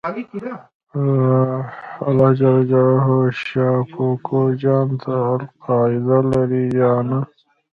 الله 2.07 2.31
شا 3.45 3.69
کوکو 3.93 4.41
جان 4.61 4.89
ته 5.03 5.15
القاعده 5.33 6.17
لرې 6.31 6.63
یا 6.79 6.93
نه؟ 7.09 7.19